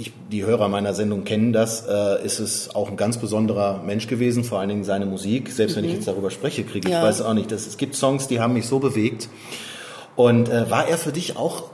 [0.00, 4.06] ich, die Hörer meiner Sendung kennen das, äh, ist es auch ein ganz besonderer Mensch
[4.06, 5.50] gewesen, vor allen Dingen seine Musik.
[5.50, 7.00] Selbst wenn ich jetzt darüber spreche, kriege ich Mhm.
[7.00, 7.02] Ja.
[7.02, 7.52] weiß auch nicht.
[7.52, 9.28] Das, es gibt Songs, die haben mich so bewegt.
[10.16, 11.64] Und äh, war er für dich auch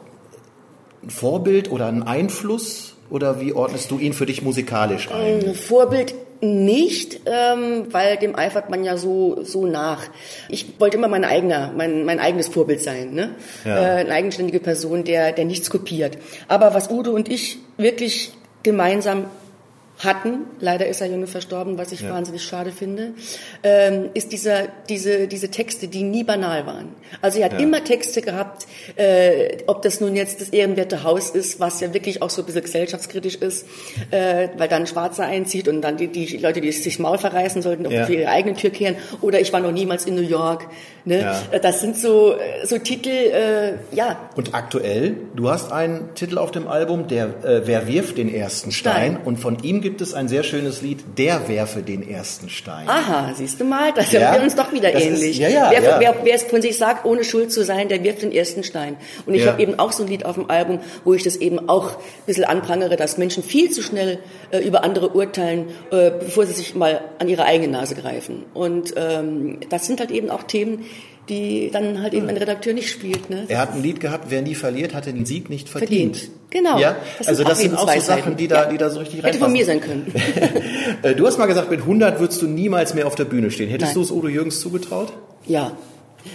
[1.03, 2.95] ein Vorbild oder ein Einfluss?
[3.09, 5.55] Oder wie ordnest du ihn für dich musikalisch ein?
[5.55, 10.05] Vorbild nicht, ähm, weil dem eifert man ja so so nach.
[10.49, 13.35] Ich wollte immer mein eigener, mein, mein eigenes Vorbild sein, ne?
[13.65, 13.77] Ja.
[13.77, 16.19] Äh, eine eigenständige Person, der der nichts kopiert.
[16.49, 19.27] Aber was Udo und ich wirklich gemeinsam
[19.99, 22.11] hatten, leider ist er junge verstorben, was ich Ja.
[22.11, 23.13] wahnsinnig schade finde,
[23.63, 26.89] ähm, ist dieser, diese, diese Texte, die nie banal waren.
[27.23, 27.59] Also er hat Ja.
[27.61, 32.21] immer Texte gehabt, äh, ob das nun jetzt das ehrenwerte Haus ist, was ja wirklich
[32.21, 33.67] auch so ein bisschen gesellschaftskritisch ist,
[34.11, 37.63] äh, weil dann ein Schwarzer einzieht und dann die, die Leute, die sich Maul verreißen
[37.63, 38.07] sollten, auf Ja.
[38.09, 40.67] ihre eigene Tür kehren, oder ich war noch niemals in New York.
[41.05, 41.21] Ne?
[41.21, 41.43] Ja.
[41.53, 46.37] Äh, Das sind so, äh, so Titel, äh, ja, Und aktuell, du hast einen Titel
[46.39, 49.13] auf dem Album, der äh, Wer wirft den ersten Stein?
[49.15, 49.19] Stein.
[49.25, 52.89] Und von ihm gibt es ein sehr schönes Lied, Der werfe den ersten Stein.
[52.89, 55.39] Aha, siehst du mal, das Ja, wir uns doch wieder das ist- ähnlich.
[55.39, 56.01] ja, ja, wer, ja.
[56.01, 58.97] Wer, wer es von sich sagt, ohne schuld zu sein, der wirft den ersten Stein.
[59.27, 59.53] Und ich Ja.
[59.53, 61.97] habe eben auch so ein Lied auf dem Album, wo ich das eben auch ein
[62.27, 64.19] bisschen anprangere, dass Menschen viel zu schnell
[64.51, 68.45] äh, über andere urteilen, äh, bevor sie sich mal an ihre eigene Nase greifen.
[68.55, 70.85] Und ähm, das sind halt eben auch Themen,
[71.29, 73.31] die dann halt eben ein Redakteur nicht spielt.
[73.31, 73.45] Ne?
[73.49, 76.17] Er hat ein Lied gehabt, wer nie verliert, hatte den Sieg nicht verdient.
[76.17, 76.31] Verdient.
[76.51, 76.79] Genau.
[76.79, 76.97] Ja?
[77.19, 78.01] Das also das sind auch so.
[78.01, 78.69] Sachen, die da, Ja.
[78.71, 79.53] die da so richtig Hätte von reinpassen.
[79.53, 80.13] mir sein können.
[81.03, 83.69] Äh, Du hast mal gesagt, mit 100 würdest du niemals mehr auf der Bühne stehen.
[83.69, 83.95] Hättest Nein.
[83.95, 85.13] du es Udo Jürgens zugetraut?
[85.47, 85.73] Ja.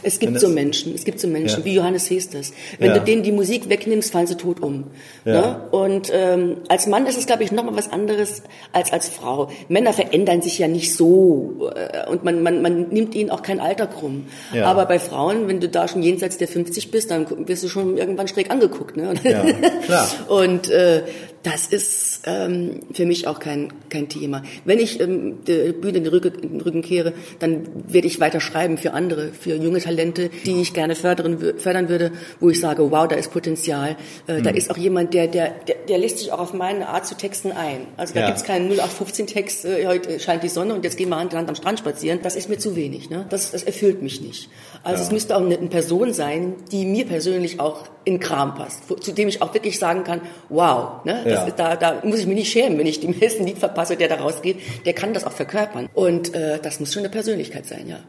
[0.03, 1.65] Es gibt so Menschen, es gibt so Menschen, Ja.
[1.65, 2.53] wie Johannes Hesters.
[2.79, 2.97] Wenn Ja.
[2.99, 4.85] du denen die Musik wegnimmst, fallen sie tot um.
[5.25, 5.33] Ja.
[5.41, 5.61] Ne?
[5.71, 9.49] Und ähm, als Mann ist es, glaube ich, nochmal was anderes als als Frau.
[9.67, 13.59] Männer verändern sich ja nicht so äh, und man, man, man nimmt ihnen auch kein
[13.59, 14.27] Alter krumm.
[14.63, 17.97] Aber bei Frauen, wenn du da schon jenseits der 50 bist, dann wirst du schon
[17.97, 18.95] irgendwann schräg angeguckt.
[18.97, 19.13] Ne?
[19.23, 19.43] Ja,
[19.85, 20.07] klar.
[20.29, 21.03] Und äh,
[21.43, 24.43] das ist ähm, für mich auch kein, kein Thema.
[24.65, 28.19] Wenn ich ähm, der Bühne in den, Rücken, in den Rücken kehre, dann werde ich
[28.19, 32.59] weiter schreiben für andere, für junge Talente, die ich gerne fördern, fördern würde, wo ich
[32.59, 33.97] sage, wow, da ist Potenzial.
[34.27, 37.07] Äh, Da ist auch jemand, der, der, der, der lässt sich auch auf meine Art
[37.07, 37.87] zu texten ein.
[37.97, 38.25] Also da Ja.
[38.27, 41.49] gibt's keinen 0815-Text, äh, heute scheint die Sonne und jetzt gehen wir Hand in Hand
[41.49, 42.19] am Strand spazieren.
[42.21, 43.09] Das ist mir zu wenig.
[43.09, 43.25] Ne?
[43.29, 44.49] Das, das erfüllt mich nicht.
[44.83, 45.05] Also Ja.
[45.07, 49.27] es müsste auch eine, Person sein, die mir persönlich auch in Kram passt, zu dem
[49.27, 51.21] ich auch wirklich sagen kann, wow, ne?
[51.23, 51.49] das, Ja.
[51.51, 54.15] da, da muss ich mich nicht schämen, wenn ich dem nächsten Lied verpasse, der da
[54.15, 55.87] rausgeht, der kann das auch verkörpern.
[55.93, 57.99] Und äh, das muss schon eine Persönlichkeit sein, ja.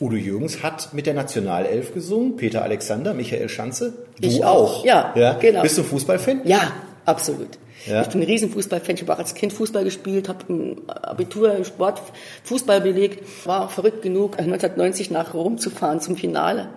[0.00, 3.92] Udo Jürgens hat mit der Nationalelf gesungen, Peter Alexander, Michael Schanze.
[4.20, 4.84] Du Ich auch.
[4.84, 5.62] Ja, genau.
[5.62, 6.42] Bist du Fußballfan?
[6.44, 6.72] Ja,
[7.04, 7.58] absolut.
[7.86, 8.02] Ja.
[8.02, 8.96] Ich bin ein Riesenfußballfan.
[8.96, 12.02] Ich habe auch als Kind Fußball gespielt, habe ein Abitur im Sport
[12.44, 13.24] Fußball belegt.
[13.46, 16.68] War auch verrückt genug, 1990 nach Rom zu fahren zum Finale.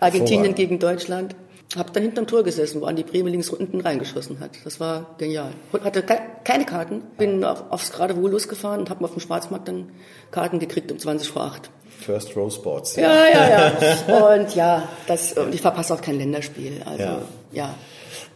[0.00, 0.56] Argentinien Hervorragend.
[0.56, 1.36] gegen Deutschland.
[1.76, 4.50] Habe dann hinterm Tor gesessen, wo Andi Breme links unten reingeschossen hat.
[4.64, 5.50] Das war genial.
[5.82, 7.02] Hatte ke keine Karten.
[7.18, 9.88] Bin auf, aufs Geradewohl losgefahren und habe auf dem Schwarzmarkt dann
[10.30, 11.70] Karten gekriegt um 20 vor 8.
[12.00, 12.96] First Row Sports.
[12.96, 14.34] Ja, ja, ja.
[14.36, 16.82] Und ja, das, und ich verpasse auch kein Länderspiel.
[16.84, 17.22] Also, Ja.
[17.52, 17.74] ja.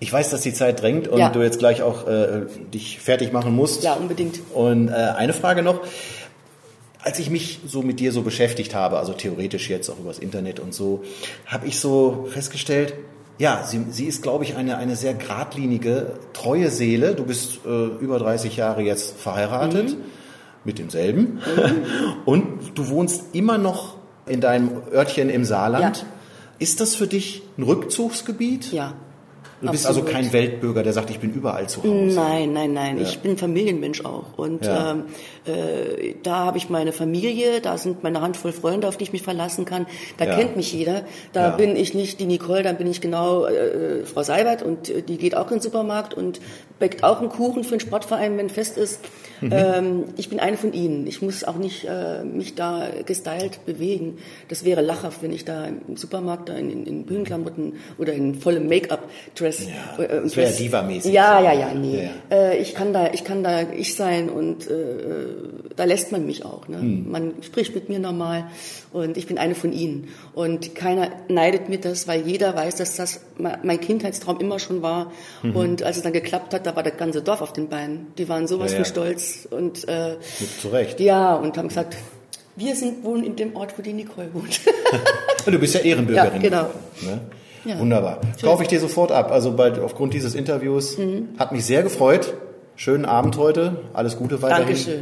[0.00, 1.30] Ich weiß, dass die Zeit drängt und Ja.
[1.30, 3.82] du jetzt gleich auch äh, dich fertig machen musst.
[3.82, 4.40] Ja, unbedingt.
[4.54, 5.80] Und äh, eine Frage noch.
[7.00, 10.61] Als ich mich so mit dir so beschäftigt habe, also theoretisch jetzt auch übers Internet
[10.61, 11.04] und so,
[11.46, 12.94] habe ich so festgestellt,
[13.38, 17.14] ja, sie, sie ist, glaube ich, eine, eine sehr geradlinige, treue Seele.
[17.14, 17.68] Du bist äh,
[18.00, 19.96] über 30 Jahre jetzt verheiratet
[20.64, 21.40] mit demselben
[22.24, 23.94] und du wohnst immer noch
[24.26, 25.98] in deinem Örtchen im Saarland.
[25.98, 26.06] Ja.
[26.58, 28.72] Ist das für dich ein Rückzugsgebiet?
[28.72, 28.94] Ja.
[29.61, 32.14] Du bist also kein Weltbürger, der sagt, ich bin überall zu Hause.
[32.14, 32.99] Nein, nein, nein.
[33.01, 34.38] Ich bin Familienmensch auch.
[34.38, 34.92] Und Ja.
[34.92, 35.05] ähm,
[35.47, 39.23] äh, da habe ich meine Familie, da sind meine Handvoll Freunde, auf die ich mich
[39.23, 39.87] verlassen kann.
[40.16, 40.35] Da Ja.
[40.37, 41.03] kennt mich jeder.
[41.33, 41.57] Da Ja.
[41.57, 45.16] bin ich nicht die Nicole, dann bin ich genau äh, Frau Seibert und äh, die
[45.18, 46.40] geht auch in den Supermarkt und
[46.79, 49.01] backt auch einen Kuchen für den Sportverein, wenn Fest ist.
[49.40, 49.51] Mhm.
[49.53, 51.07] Ähm, ich bin eine von ihnen.
[51.09, 54.18] Ich muss auch nicht äh, mich da gestylt bewegen.
[54.49, 58.37] Das wäre lachhaft, wenn ich da im Supermarkt da in, in, in Bühnenklamotten oder in
[58.37, 58.68] vollem
[59.48, 59.66] Make-up-Dress.
[59.98, 61.12] Ja, äh, das wäre Dress- diva-mäßig.
[61.12, 62.04] Ja, ja, ja, nee.
[62.30, 64.72] Ja, Äh, ich kann da, ich kann da ich sein und äh,
[65.76, 66.68] da lässt man mich auch.
[66.68, 66.78] Ne?
[66.80, 67.11] Hm.
[67.11, 68.44] Man spricht mit mir normal
[68.92, 70.08] und ich bin eine von ihnen.
[70.34, 74.82] Und keiner neidet mir das, weil jeder weiß, dass das me- mein Kindheitstraum immer schon
[74.82, 75.12] war.
[75.42, 75.56] Mhm.
[75.56, 78.08] Und als es dann geklappt hat, da war das ganze Dorf auf den Beinen.
[78.18, 81.00] Die waren sowas Ja, von stolz und äh, Mit- zu Recht.
[81.00, 81.96] ja und haben gesagt,
[82.56, 84.61] wir sind wohnen in dem Ort, wo die Nicole wohnt.
[85.46, 86.32] Du bist ja Ehrenbürgerin.
[86.34, 86.62] Ja, genau.
[87.00, 87.20] Ne?
[87.64, 87.79] Ja.
[87.79, 88.18] Wunderbar.
[88.42, 89.31] Kaufe ich dir sofort ab.
[89.33, 91.29] Also bei, aufgrund dieses Interviews Mhm.
[91.38, 92.35] hat mich sehr gefreut.
[92.77, 93.77] Schönen Abend heute.
[93.94, 94.66] Alles Gute weiterhin.
[94.66, 95.01] Dankeschön.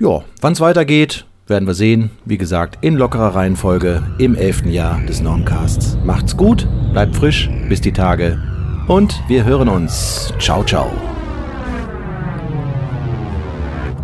[0.00, 2.10] Ja, wann es weitergeht, werden wir sehen.
[2.26, 5.96] Wie gesagt, in lockerer Reihenfolge im elften Jahr des Normcasts.
[6.04, 8.38] Macht's gut, bleibt frisch, bis die Tage.
[8.86, 10.32] Und wir hören uns.
[10.38, 10.90] Ciao, ciao.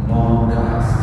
[0.08, 0.93] Normcast.